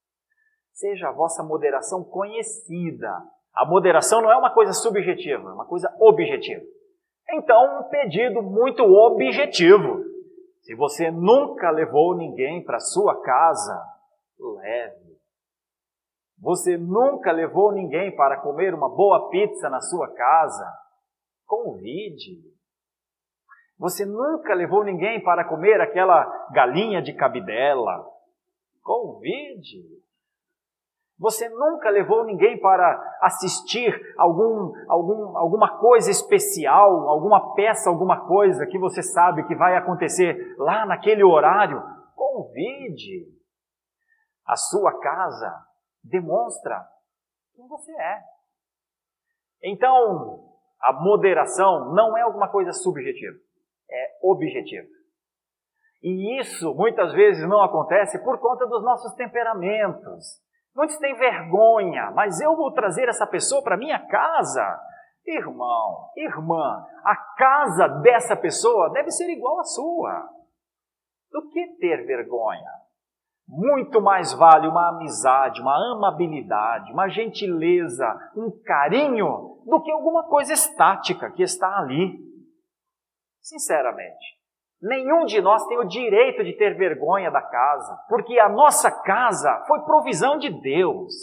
[0.71, 3.09] Seja a vossa moderação conhecida.
[3.53, 6.63] A moderação não é uma coisa subjetiva, é uma coisa objetiva.
[7.29, 10.03] Então, um pedido muito objetivo.
[10.61, 13.79] Se você nunca levou ninguém para sua casa,
[14.39, 15.12] leve.
[16.43, 20.69] Você nunca levou ninguém para comer uma boa pizza na sua casa?
[21.45, 22.43] Convide.
[23.79, 28.05] Você nunca levou ninguém para comer aquela galinha de cabidela?
[28.81, 29.85] Convide.
[31.17, 38.67] Você nunca levou ninguém para assistir algum, algum, alguma coisa especial, alguma peça, alguma coisa
[38.67, 41.81] que você sabe que vai acontecer lá naquele horário?
[42.13, 43.31] Convide.
[44.45, 45.72] A sua casa
[46.03, 46.85] demonstra
[47.55, 48.21] quem você é.
[49.63, 50.49] Então,
[50.81, 53.37] a moderação não é alguma coisa subjetiva,
[53.89, 54.87] é objetiva.
[56.01, 60.41] E isso muitas vezes não acontece por conta dos nossos temperamentos.
[60.75, 64.81] Muitos têm vergonha, mas eu vou trazer essa pessoa para minha casa.
[65.25, 70.29] Irmão, irmã, a casa dessa pessoa deve ser igual à sua.
[71.31, 72.82] Do que ter vergonha?
[73.47, 80.53] Muito mais vale uma amizade, uma amabilidade, uma gentileza, um carinho, do que alguma coisa
[80.53, 82.19] estática que está ali.
[83.41, 84.37] Sinceramente,
[84.81, 89.63] nenhum de nós tem o direito de ter vergonha da casa, porque a nossa casa
[89.67, 91.13] foi provisão de Deus.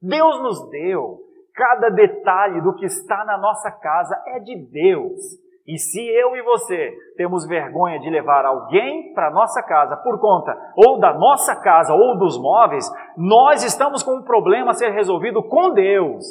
[0.00, 1.20] Deus nos deu.
[1.54, 5.45] Cada detalhe do que está na nossa casa é de Deus.
[5.66, 10.56] E se eu e você temos vergonha de levar alguém para nossa casa por conta
[10.76, 15.42] ou da nossa casa ou dos móveis, nós estamos com um problema a ser resolvido
[15.42, 16.24] com Deus,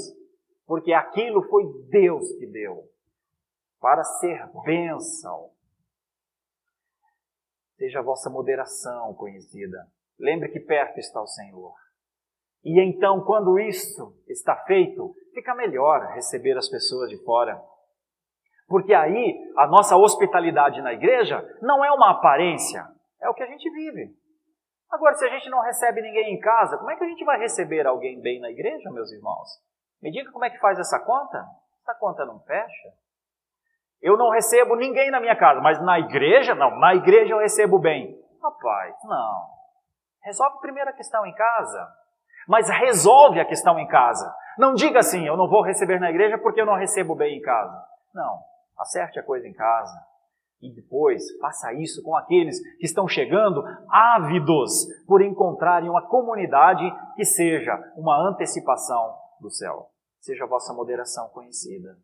[0.65, 2.83] porque aquilo foi Deus que deu
[3.81, 5.49] para ser bênção.
[7.77, 9.85] Seja a vossa moderação conhecida.
[10.17, 11.73] Lembre que perto está o Senhor.
[12.63, 17.61] E então, quando isso está feito, fica melhor receber as pessoas de fora
[18.67, 22.85] porque aí a nossa hospitalidade na igreja não é uma aparência,
[23.21, 24.13] é o que a gente vive.
[24.91, 27.37] Agora, se a gente não recebe ninguém em casa, como é que a gente vai
[27.37, 29.49] receber alguém bem na igreja, meus irmãos?
[30.01, 31.45] Me diga como é que faz essa conta?
[31.81, 32.93] Essa conta não fecha.
[34.01, 36.79] Eu não recebo ninguém na minha casa, mas na igreja, não.
[36.79, 38.15] Na igreja eu recebo bem.
[38.41, 39.47] Rapaz, não.
[40.23, 41.87] Resolve primeiro a questão em casa.
[42.47, 44.33] Mas resolve a questão em casa.
[44.57, 47.41] Não diga assim, eu não vou receber na igreja porque eu não recebo bem em
[47.41, 47.83] casa.
[48.13, 48.39] Não.
[48.77, 49.95] Acerte a coisa em casa.
[50.61, 56.83] E depois faça isso com aqueles que estão chegando ávidos por encontrarem uma comunidade
[57.15, 59.89] que seja uma antecipação do céu.
[60.19, 61.97] Seja a vossa moderação conhecida.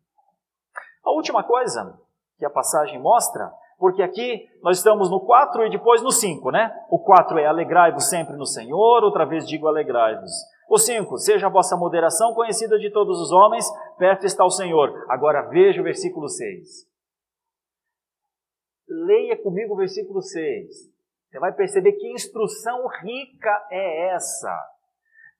[1.04, 1.98] A última coisa
[2.38, 6.72] que a passagem mostra, porque aqui nós estamos no 4 e depois no 5, né?
[6.88, 10.30] O 4 é alegrai-vos sempre no Senhor, outra vez digo alegrai-vos.
[10.68, 13.66] O 5, seja a vossa moderação conhecida de todos os homens,
[13.98, 15.04] perto está o Senhor.
[15.08, 16.86] Agora veja o versículo 6.
[18.88, 20.92] Leia comigo o versículo 6.
[21.30, 24.54] Você vai perceber que instrução rica é essa.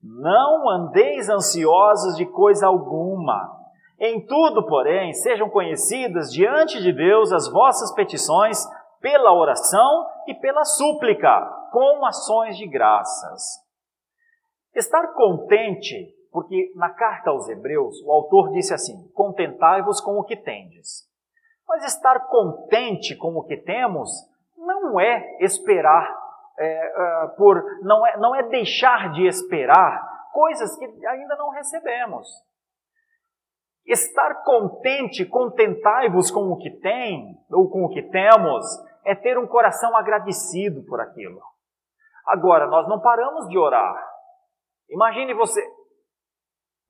[0.02, 3.60] Não andeis ansiosos de coisa alguma.
[4.00, 8.58] Em tudo, porém, sejam conhecidas diante de Deus as vossas petições
[9.00, 13.62] pela oração e pela súplica, com ações de graças.
[14.74, 20.36] Estar contente, porque na carta aos Hebreus o autor disse assim: Contentai-vos com o que
[20.36, 21.10] tendes.
[21.68, 24.10] Mas estar contente com o que temos
[24.56, 26.22] não é esperar
[26.58, 32.28] é, uh, por, não é, não é deixar de esperar coisas que ainda não recebemos.
[33.86, 38.64] Estar contente, contentai-vos com o que tem ou com o que temos,
[39.04, 41.40] é ter um coração agradecido por aquilo.
[42.26, 44.11] Agora, nós não paramos de orar.
[44.92, 45.62] Imagine você,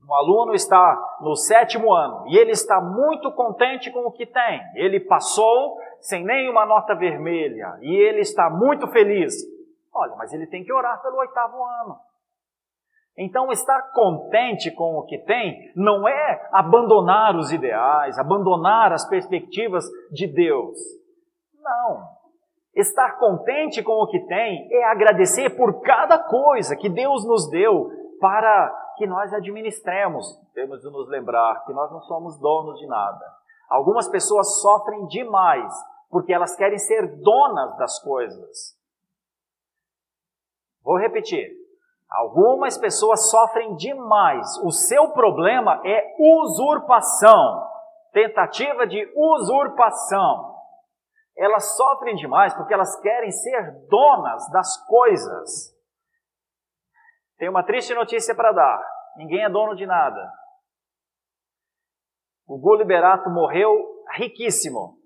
[0.09, 4.61] um aluno está no sétimo ano e ele está muito contente com o que tem.
[4.75, 9.35] Ele passou sem nenhuma nota vermelha e ele está muito feliz.
[9.95, 11.97] Olha, mas ele tem que orar pelo oitavo ano.
[13.17, 19.85] Então, estar contente com o que tem não é abandonar os ideais, abandonar as perspectivas
[20.11, 20.79] de Deus.
[21.62, 22.22] Não.
[22.75, 27.91] Estar contente com o que tem é agradecer por cada coisa que Deus nos deu
[28.19, 30.41] para que nós administremos.
[30.55, 33.25] Temos de nos lembrar que nós não somos donos de nada.
[33.69, 35.73] Algumas pessoas sofrem demais
[36.11, 38.79] porque elas querem ser donas das coisas.
[40.85, 41.51] Vou repetir.
[42.11, 44.59] Algumas pessoas sofrem demais.
[44.63, 47.67] O seu problema é usurpação,
[48.13, 50.52] tentativa de usurpação.
[51.37, 55.75] Elas sofrem demais porque elas querem ser donas das coisas.
[57.38, 58.81] Tem uma triste notícia para dar:
[59.16, 60.33] ninguém é dono de nada.
[62.47, 64.99] O Gulo Liberato morreu riquíssimo.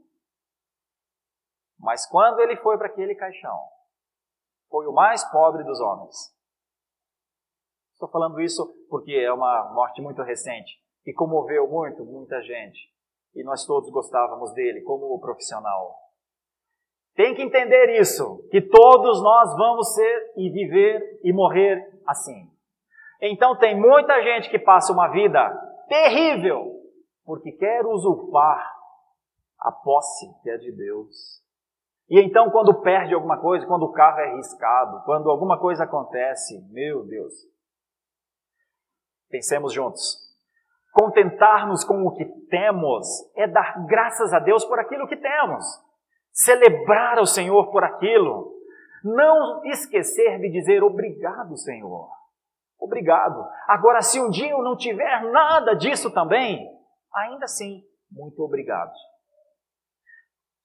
[1.79, 3.59] Mas quando ele foi para aquele caixão,
[4.69, 6.35] foi o mais pobre dos homens.
[7.93, 12.79] Estou falando isso porque é uma morte muito recente e comoveu muito, muita gente.
[13.35, 16.06] E nós todos gostávamos dele como profissional.
[17.17, 22.49] Tem que entender isso, que todos nós vamos ser e viver e morrer assim.
[23.21, 25.49] Então tem muita gente que passa uma vida
[25.89, 26.73] terrível
[27.25, 28.73] porque quer usurpar
[29.59, 31.43] a posse que é de Deus.
[32.09, 36.63] E então, quando perde alguma coisa, quando o carro é riscado, quando alguma coisa acontece,
[36.71, 37.33] meu Deus,
[39.29, 40.25] Pensemos juntos.
[40.93, 45.65] Contentar-nos com o que temos é dar graças a Deus por aquilo que temos.
[46.37, 48.55] Celebrar ao Senhor por aquilo.
[49.03, 52.11] Não esquecer de dizer obrigado, Senhor.
[52.79, 53.49] Obrigado.
[53.67, 56.69] Agora, se um dia eu não tiver nada disso também,
[57.13, 58.93] ainda assim, muito obrigado.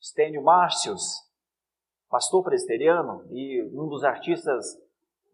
[0.02, 1.02] Stênio Márcios,
[2.10, 4.66] pastor presbiteriano e um dos artistas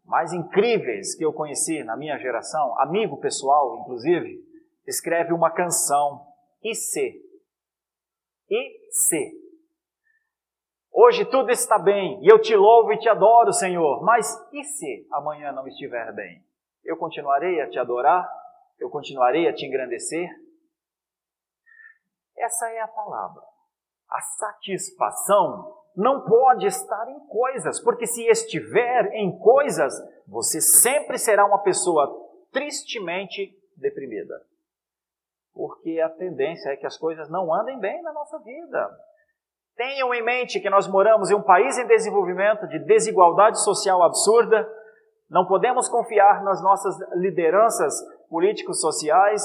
[0.06, 4.40] mais incríveis que eu conheci na minha geração, amigo pessoal, inclusive,
[4.86, 6.26] escreve uma canção,
[6.62, 7.24] e se.
[11.00, 15.08] Hoje tudo está bem e eu te louvo e te adoro, Senhor, mas e se
[15.12, 16.44] amanhã não estiver bem?
[16.84, 18.28] Eu continuarei a te adorar?
[18.80, 20.28] Eu continuarei a te engrandecer?
[22.36, 23.44] Essa é a palavra.
[24.10, 29.94] A satisfação não pode estar em coisas, porque se estiver em coisas,
[30.28, 34.44] você sempre será uma pessoa tristemente deprimida.
[35.54, 38.98] Porque a tendência é que as coisas não andem bem na nossa vida.
[39.78, 44.68] Tenham em mente que nós moramos em um país em desenvolvimento de desigualdade social absurda.
[45.30, 47.94] Não podemos confiar nas nossas lideranças
[48.28, 49.42] políticos sociais,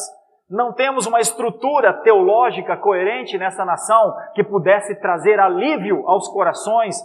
[0.48, 6.96] não temos uma estrutura teológica coerente nessa nação que pudesse trazer alívio aos corações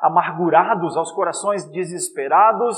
[0.00, 2.76] amargurados, aos corações desesperados.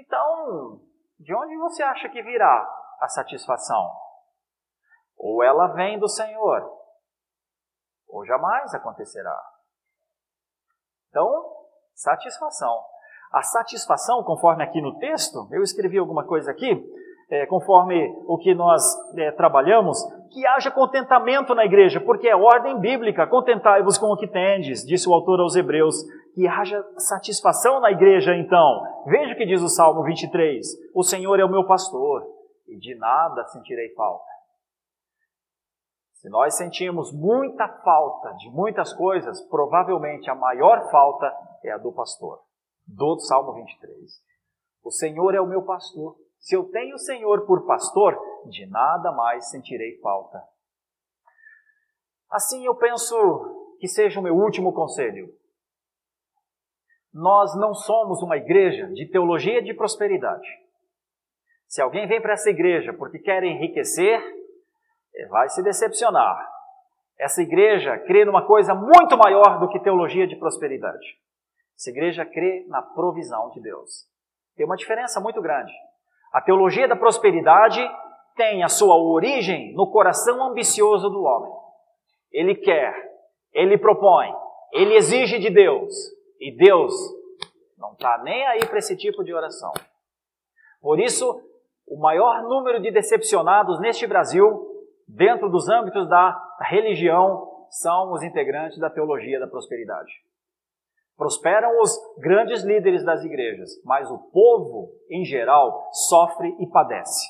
[0.00, 0.80] Então,
[1.18, 2.68] de onde você acha que virá
[3.00, 3.90] a satisfação?
[5.16, 6.81] Ou ela vem do Senhor,
[8.12, 9.36] ou jamais acontecerá.
[11.08, 11.28] Então,
[11.94, 12.78] satisfação.
[13.32, 16.84] A satisfação, conforme aqui no texto, eu escrevi alguma coisa aqui,
[17.30, 18.82] é, conforme o que nós
[19.16, 19.98] é, trabalhamos,
[20.30, 25.08] que haja contentamento na igreja, porque é ordem bíblica, contentai-vos com o que tendes, disse
[25.08, 25.96] o autor aos Hebreus,
[26.34, 28.82] que haja satisfação na igreja então.
[29.06, 32.22] Veja o que diz o Salmo 23, o Senhor é o meu pastor,
[32.68, 34.31] e de nada sentirei falta.
[36.22, 41.26] Se nós sentimos muita falta de muitas coisas, provavelmente a maior falta
[41.64, 42.38] é a do pastor,
[42.86, 44.22] do Salmo 23.
[44.84, 46.16] O Senhor é o meu pastor.
[46.38, 48.16] Se eu tenho o Senhor por pastor,
[48.46, 50.40] de nada mais sentirei falta.
[52.30, 55.28] Assim eu penso que seja o meu último conselho.
[57.12, 60.46] Nós não somos uma igreja de teologia de prosperidade.
[61.66, 64.41] Se alguém vem para essa igreja porque quer enriquecer,
[65.28, 66.48] vai se decepcionar.
[67.18, 71.06] Essa igreja crê numa coisa muito maior do que teologia de prosperidade.
[71.76, 74.06] Essa igreja crê na provisão de Deus.
[74.56, 75.72] Tem uma diferença muito grande.
[76.32, 77.80] A teologia da prosperidade
[78.36, 81.52] tem a sua origem no coração ambicioso do homem.
[82.30, 82.94] Ele quer,
[83.52, 84.34] ele propõe,
[84.72, 85.94] ele exige de Deus,
[86.40, 86.94] e Deus
[87.76, 89.72] não está nem aí para esse tipo de oração.
[90.80, 91.40] Por isso,
[91.86, 94.71] o maior número de decepcionados neste Brasil,
[95.08, 100.12] dentro dos âmbitos da religião, são os integrantes da teologia da prosperidade.
[101.16, 107.26] Prosperam os grandes líderes das igrejas, mas o povo, em geral, sofre e padece.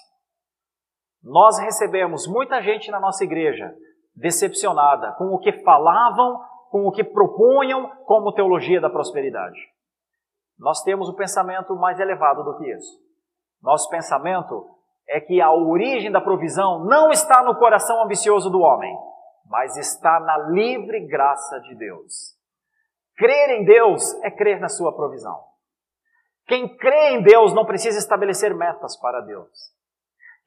[1.22, 3.72] Nós recebemos muita gente na nossa igreja
[4.14, 9.60] decepcionada com o que falavam, com o que propunham como teologia da prosperidade.
[10.58, 13.00] Nós temos o um pensamento mais elevado do que isso.
[13.60, 14.68] Nosso pensamento
[15.09, 18.94] é que a origem da provisão não está no coração ambicioso do homem,
[19.46, 22.36] mas está na livre graça de Deus.
[23.16, 25.38] Crer em Deus é crer na sua provisão.
[26.46, 29.48] Quem crê em Deus não precisa estabelecer metas para Deus.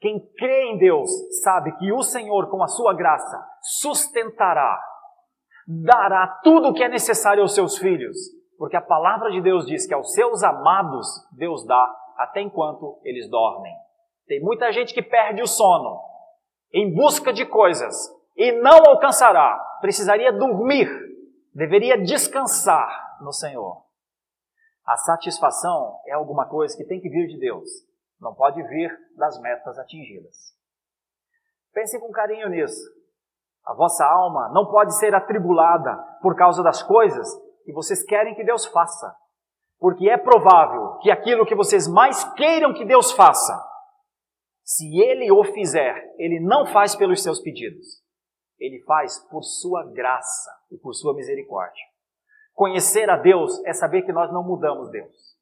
[0.00, 1.10] Quem crê em Deus
[1.42, 4.78] sabe que o Senhor, com a sua graça, sustentará,
[5.66, 8.16] dará tudo o que é necessário aos seus filhos,
[8.58, 13.28] porque a palavra de Deus diz que aos seus amados Deus dá até enquanto eles
[13.30, 13.72] dormem.
[14.26, 16.00] Tem muita gente que perde o sono
[16.72, 17.94] em busca de coisas
[18.36, 19.56] e não alcançará.
[19.80, 20.88] Precisaria dormir,
[21.54, 23.84] deveria descansar no Senhor.
[24.84, 27.68] A satisfação é alguma coisa que tem que vir de Deus,
[28.20, 30.54] não pode vir das metas atingidas.
[31.72, 32.80] Pense com carinho nisso.
[33.64, 37.28] A vossa alma não pode ser atribulada por causa das coisas
[37.64, 39.14] que vocês querem que Deus faça.
[39.78, 43.60] Porque é provável que aquilo que vocês mais queiram que Deus faça,
[44.66, 48.02] se Ele o fizer, Ele não faz pelos seus pedidos.
[48.58, 51.84] Ele faz por sua graça e por sua misericórdia.
[52.52, 55.36] Conhecer a Deus é saber que nós não mudamos Deus.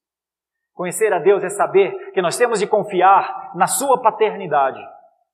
[0.75, 4.81] Conhecer a Deus é saber que nós temos de confiar na Sua paternidade,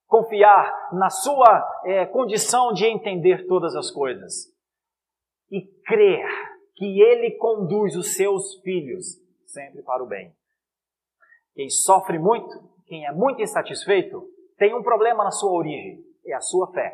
[0.06, 4.54] confiar na Sua é, condição de entender todas as coisas
[5.50, 6.28] e crer
[6.76, 10.32] que ele conduz os seus filhos sempre para o bem.
[11.54, 12.48] Quem sofre muito,
[12.90, 14.20] quem é muito insatisfeito,
[14.58, 16.92] tem um problema na sua origem, é a sua fé.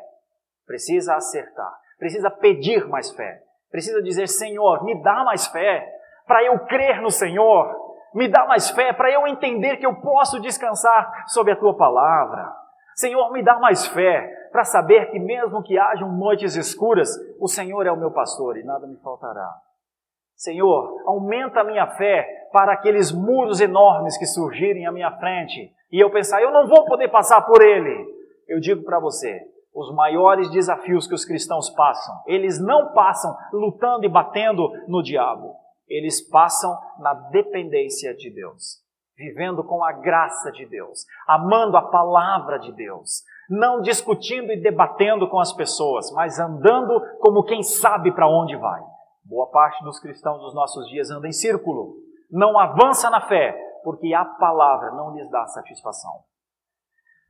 [0.66, 3.40] Precisa acertar, precisa pedir mais fé,
[3.70, 5.90] precisa dizer: Senhor, me dá mais fé
[6.26, 7.74] para eu crer no Senhor,
[8.14, 12.53] me dá mais fé para eu entender que eu posso descansar sob a tua palavra.
[12.94, 17.09] Senhor, me dá mais fé para saber que mesmo que hajam noites escuras,
[17.40, 19.51] o Senhor é o meu pastor e nada me faltará.
[20.34, 26.01] Senhor, aumenta a minha fé para aqueles muros enormes que surgirem à minha frente e
[26.01, 28.14] eu pensar, eu não vou poder passar por ele.
[28.49, 29.41] Eu digo para você,
[29.74, 35.55] os maiores desafios que os cristãos passam, eles não passam lutando e batendo no diabo,
[35.87, 38.80] eles passam na dependência de Deus,
[39.16, 45.28] vivendo com a graça de Deus, amando a palavra de Deus, não discutindo e debatendo
[45.28, 48.82] com as pessoas, mas andando como quem sabe para onde vai.
[49.24, 51.97] Boa parte dos cristãos dos nossos dias anda em círculo,
[52.30, 53.57] não avança na fé,
[53.87, 56.24] porque a palavra não lhes dá satisfação.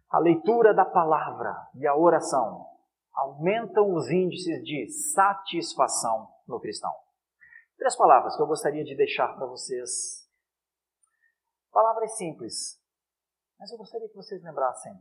[0.09, 2.67] A leitura da palavra e a oração
[3.13, 6.91] aumentam os índices de satisfação no cristão.
[7.77, 10.27] Três palavras que eu gostaria de deixar para vocês.
[11.71, 12.83] Palavras simples,
[13.59, 14.95] mas eu gostaria que vocês lembrassem.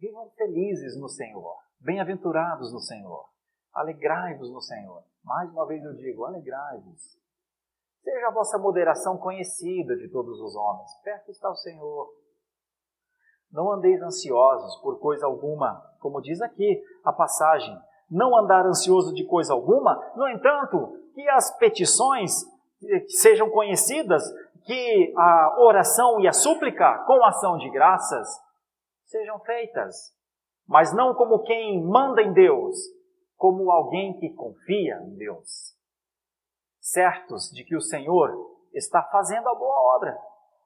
[0.00, 3.30] Vivam felizes no Senhor, bem-aventurados no Senhor,
[3.72, 5.04] alegrai-vos no Senhor.
[5.22, 7.17] Mais uma vez eu digo: alegrai-vos.
[8.08, 10.90] Seja a vossa moderação conhecida de todos os homens.
[11.04, 12.08] Perto está o Senhor.
[13.52, 17.78] Não andeis ansiosos por coisa alguma, como diz aqui a passagem.
[18.10, 22.32] Não andar ansioso de coisa alguma, no entanto, que as petições
[23.08, 24.22] sejam conhecidas,
[24.64, 28.26] que a oração e a súplica com ação de graças
[29.04, 30.14] sejam feitas,
[30.66, 32.78] mas não como quem manda em Deus,
[33.36, 35.76] como alguém que confia em Deus,
[36.90, 38.30] certos de que o Senhor
[38.72, 40.18] está fazendo a boa obra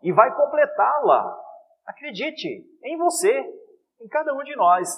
[0.02, 1.38] e vai completá-la.
[1.86, 2.48] Acredite
[2.84, 3.32] em você,
[4.00, 4.88] em cada um de nós,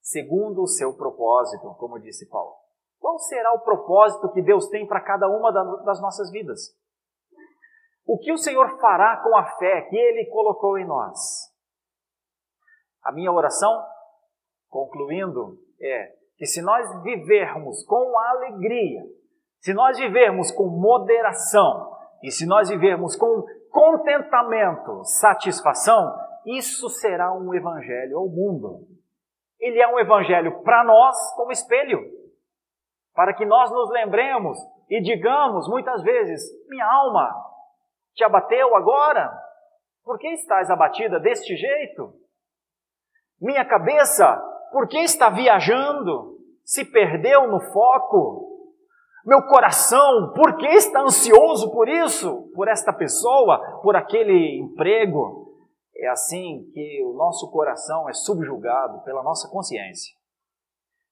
[0.00, 2.54] segundo o seu propósito, como disse Paulo.
[2.98, 5.52] Qual será o propósito que Deus tem para cada uma
[5.84, 6.74] das nossas vidas?
[8.06, 11.18] O que o Senhor fará com a fé que Ele colocou em nós?
[13.02, 13.84] A minha oração,
[14.68, 19.02] concluindo, é que se nós vivermos com alegria,
[19.66, 27.52] se nós vivermos com moderação e se nós vivermos com contentamento, satisfação, isso será um
[27.52, 28.86] evangelho ao mundo.
[29.58, 31.98] Ele é um evangelho para nós como espelho,
[33.12, 34.56] para que nós nos lembremos
[34.88, 37.28] e digamos muitas vezes: minha alma
[38.14, 39.36] te abateu agora?
[40.04, 42.14] Por que estás abatida deste jeito?
[43.40, 44.40] Minha cabeça,
[44.70, 46.38] por que está viajando?
[46.62, 48.55] Se perdeu no foco?
[49.26, 52.48] Meu coração, por que está ansioso por isso?
[52.54, 53.80] Por esta pessoa?
[53.82, 55.52] Por aquele emprego?
[55.96, 60.14] É assim que o nosso coração é subjugado pela nossa consciência.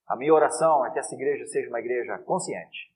[0.07, 2.93] A minha oração é que essa igreja seja uma igreja consciente.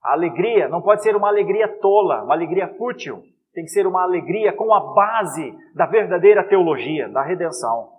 [0.00, 3.24] A alegria não pode ser uma alegria tola, uma alegria fútil.
[3.52, 7.93] Tem que ser uma alegria com a base da verdadeira teologia, da redenção.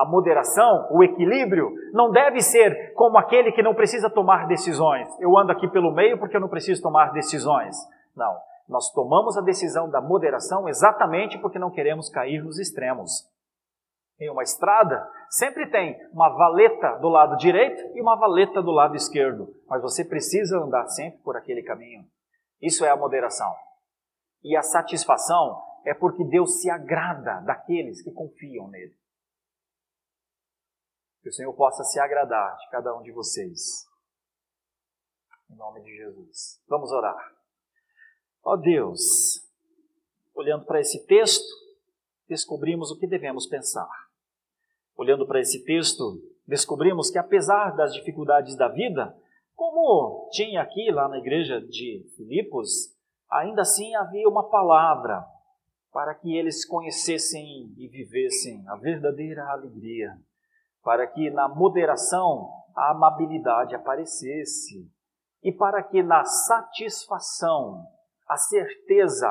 [0.00, 5.06] A moderação, o equilíbrio, não deve ser como aquele que não precisa tomar decisões.
[5.20, 7.76] Eu ando aqui pelo meio porque eu não preciso tomar decisões.
[8.16, 8.34] Não.
[8.66, 13.28] Nós tomamos a decisão da moderação exatamente porque não queremos cair nos extremos.
[14.18, 18.96] Em uma estrada, sempre tem uma valeta do lado direito e uma valeta do lado
[18.96, 22.06] esquerdo, mas você precisa andar sempre por aquele caminho.
[22.62, 23.54] Isso é a moderação.
[24.42, 28.98] E a satisfação é porque Deus se agrada daqueles que confiam nele.
[31.22, 33.86] Que o Senhor possa se agradar de cada um de vocês.
[35.50, 36.62] Em nome de Jesus.
[36.68, 37.34] Vamos orar.
[38.42, 39.46] Ó Deus,
[40.34, 41.46] olhando para esse texto,
[42.28, 43.90] descobrimos o que devemos pensar.
[44.96, 49.14] Olhando para esse texto, descobrimos que apesar das dificuldades da vida,
[49.54, 52.96] como tinha aqui lá na igreja de Filipos,
[53.30, 55.22] ainda assim havia uma palavra
[55.92, 60.16] para que eles conhecessem e vivessem a verdadeira alegria,
[60.82, 64.90] para que na moderação a amabilidade aparecesse
[65.42, 67.84] e para que na satisfação
[68.28, 69.28] a certeza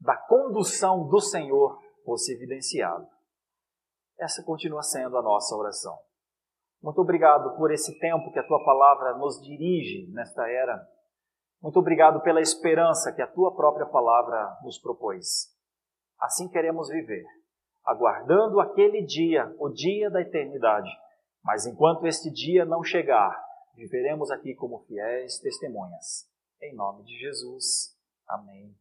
[0.00, 3.08] da condução do Senhor fosse evidenciada.
[4.18, 5.98] Essa continua sendo a nossa oração.
[6.82, 10.86] Muito obrigado por esse tempo que a tua palavra nos dirige nesta era.
[11.60, 15.48] Muito obrigado pela esperança que a tua própria palavra nos propôs.
[16.20, 17.24] Assim queremos viver,
[17.84, 20.90] aguardando aquele dia, o dia da eternidade.
[21.42, 23.38] Mas enquanto este dia não chegar,
[23.76, 26.28] viveremos aqui como fiéis testemunhas.
[26.62, 27.94] Em nome de Jesus.
[28.26, 28.74] Amém.